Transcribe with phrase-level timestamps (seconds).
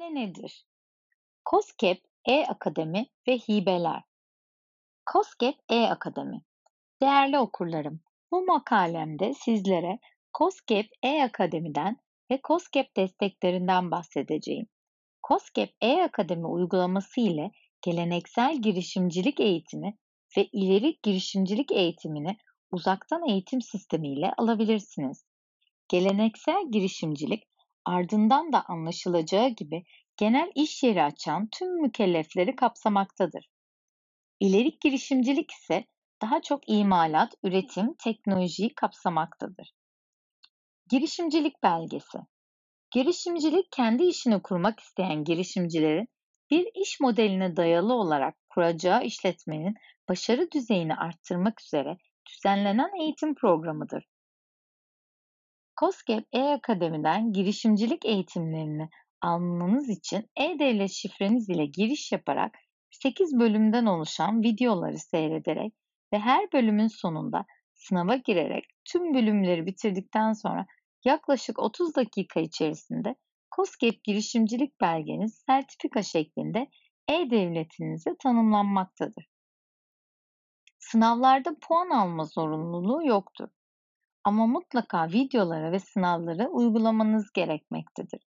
[0.00, 0.66] Ne nedir?
[1.50, 1.98] COSGAP
[2.28, 4.02] E-Akademi ve Hibeler
[5.12, 6.42] COSGAP E-Akademi
[7.02, 8.00] Değerli okurlarım,
[8.30, 9.98] bu makalemde sizlere
[10.38, 11.96] COSGAP E-Akademi'den
[12.30, 14.66] ve COSGAP desteklerinden bahsedeceğim.
[15.28, 17.50] COSGAP E-Akademi uygulaması ile
[17.82, 19.98] geleneksel girişimcilik eğitimi
[20.36, 22.36] ve ileri girişimcilik eğitimini
[22.70, 25.24] uzaktan eğitim sistemiyle alabilirsiniz.
[25.88, 27.49] Geleneksel girişimcilik
[27.84, 29.84] ardından da anlaşılacağı gibi
[30.16, 33.48] genel iş yeri açan tüm mükellefleri kapsamaktadır.
[34.40, 35.84] İleri girişimcilik ise
[36.22, 39.72] daha çok imalat, üretim, teknolojiyi kapsamaktadır.
[40.90, 42.18] Girişimcilik belgesi
[42.90, 46.08] Girişimcilik kendi işini kurmak isteyen girişimcilerin
[46.50, 49.74] bir iş modeline dayalı olarak kuracağı işletmenin
[50.08, 51.96] başarı düzeyini arttırmak üzere
[52.28, 54.04] düzenlenen eğitim programıdır.
[55.80, 58.88] COSGAP E-Akademi'den girişimcilik eğitimlerini
[59.20, 62.54] almanız için e-devlet şifreniz ile giriş yaparak
[62.90, 65.74] 8 bölümden oluşan videoları seyrederek
[66.12, 70.66] ve her bölümün sonunda sınava girerek tüm bölümleri bitirdikten sonra
[71.04, 73.14] yaklaşık 30 dakika içerisinde
[73.56, 76.68] COSGAP girişimcilik belgeniz sertifika şeklinde
[77.08, 79.26] e-devletinize tanımlanmaktadır.
[80.78, 83.48] Sınavlarda puan alma zorunluluğu yoktur.
[84.30, 88.20] Ama mutlaka videoları ve sınavları uygulamanız gerekmektedir.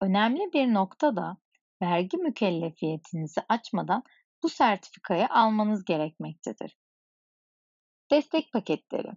[0.00, 1.36] Önemli bir nokta da
[1.82, 4.02] vergi mükellefiyetinizi açmadan
[4.42, 6.76] bu sertifikayı almanız gerekmektedir.
[8.10, 9.12] Destek paketleri.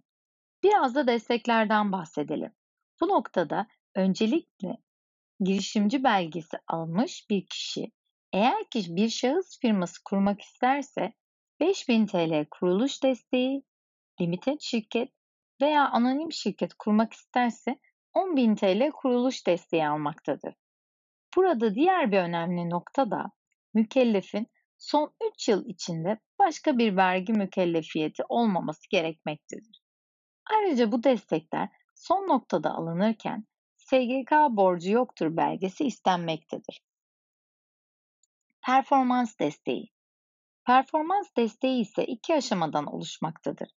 [0.64, 2.54] Biraz da desteklerden bahsedelim.
[3.02, 4.78] Bu noktada öncelikle
[5.40, 7.92] girişimci belgesi almış bir kişi
[8.34, 11.14] eğer ki bir şahıs firması kurmak isterse
[11.60, 13.64] 5000 TL kuruluş desteği,
[14.22, 15.12] limited şirket
[15.64, 17.80] veya anonim şirket kurmak isterse
[18.16, 20.55] 10.000 TL kuruluş desteği almaktadır.
[21.36, 23.25] Burada diğer bir önemli nokta da
[23.73, 24.47] mükellefin
[24.78, 29.81] son 3 yıl içinde başka bir vergi mükellefiyeti olmaması gerekmektedir.
[30.54, 33.45] Ayrıca bu destekler son noktada alınırken
[33.77, 36.82] SGK borcu yoktur belgesi istenmektedir.
[38.65, 39.93] Performans desteği
[40.65, 43.70] Performans desteği ise iki aşamadan oluşmaktadır.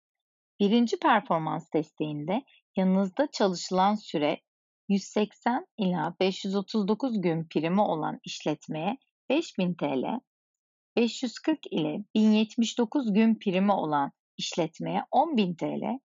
[0.61, 2.43] Birinci performans desteğinde
[2.77, 4.41] yanınızda çalışılan süre
[4.89, 8.97] 180 ila 539 gün primi olan işletmeye
[9.31, 10.21] 5000 TL,
[10.97, 15.99] 540 ile 1079 gün primi olan işletmeye 10.000 TL,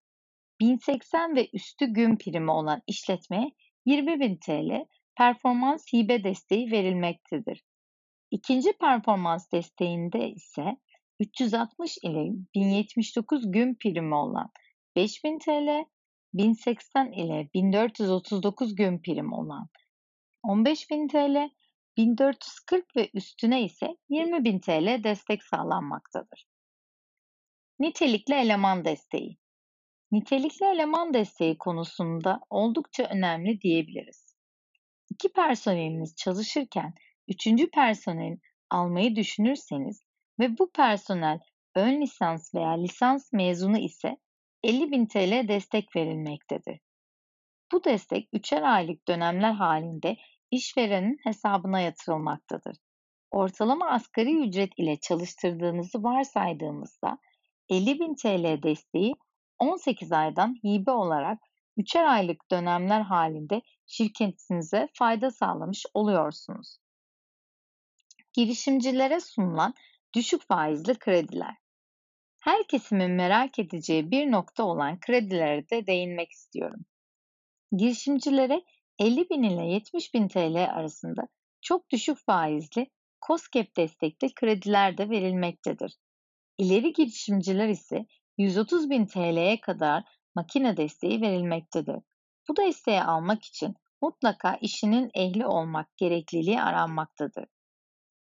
[0.59, 3.51] 1080 ve üstü gün primi olan işletmeye
[3.85, 4.85] 20.000 TL
[5.17, 7.63] performans hibe desteği verilmektedir.
[8.31, 10.77] İkinci performans desteğinde ise
[11.21, 14.51] 360 ile 1079 gün primi olan
[14.95, 15.85] 5000 TL,
[16.33, 19.69] 1080 ile 1439 gün prim olan
[20.43, 21.49] 15.000 TL,
[21.97, 26.47] 1440 ve üstüne ise 20.000 TL destek sağlanmaktadır.
[27.79, 29.37] Nitelikli eleman desteği
[30.11, 34.35] Nitelikli eleman desteği konusunda oldukça önemli diyebiliriz.
[35.09, 36.93] İki personeliniz çalışırken
[37.27, 38.37] üçüncü personel
[38.69, 40.10] almayı düşünürseniz
[40.41, 41.39] ve bu personel
[41.75, 44.17] ön lisans veya lisans mezunu ise
[44.63, 46.79] 50.000 TL destek verilmektedir.
[47.71, 50.17] Bu destek üçer aylık dönemler halinde
[50.51, 52.77] işverenin hesabına yatırılmaktadır.
[53.31, 57.17] Ortalama asgari ücret ile çalıştırdığınızı varsaydığımızda
[57.69, 59.15] 50.000 TL desteği
[59.59, 61.39] 18 aydan hibe olarak
[61.77, 66.77] üçer aylık dönemler halinde şirketinize fayda sağlamış oluyorsunuz.
[68.33, 69.73] Girişimcilere sunulan
[70.15, 71.55] düşük faizli krediler.
[72.41, 76.85] Her kesimin merak edeceği bir nokta olan kredilere de değinmek istiyorum.
[77.71, 78.63] Girişimcilere
[78.99, 81.27] 50 bin ile 70 bin TL arasında
[81.61, 82.87] çok düşük faizli
[83.27, 85.95] COSGAP destekli krediler de verilmektedir.
[86.57, 88.05] İleri girişimciler ise
[88.37, 90.03] 130 bin TL'ye kadar
[90.35, 91.95] makine desteği verilmektedir.
[92.49, 97.45] Bu desteği almak için mutlaka işinin ehli olmak gerekliliği aranmaktadır.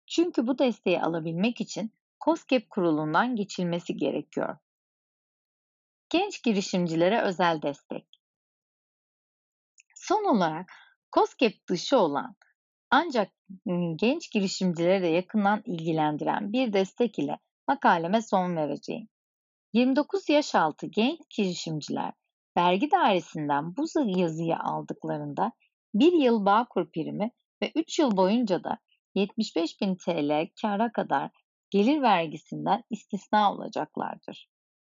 [0.08, 1.92] Çünkü bu desteği alabilmek için
[2.24, 4.56] COSGAP kurulundan geçilmesi gerekiyor.
[6.08, 8.06] Genç girişimcilere özel destek.
[9.94, 10.72] Son olarak
[11.12, 12.36] COSGAP dışı olan
[12.90, 13.32] ancak
[13.96, 17.38] genç girişimcileri de yakından ilgilendiren bir destek ile
[17.68, 19.08] makaleme son vereceğim.
[19.72, 22.12] 29 yaş altı genç girişimciler
[22.56, 25.52] vergi dairesinden bu yazıyı aldıklarında
[25.94, 27.30] bir yıl Bağkur primi
[27.62, 28.78] ve 3 yıl boyunca da
[29.14, 31.30] 75 bin TL kara kadar
[31.70, 34.48] gelir vergisinden istisna olacaklardır.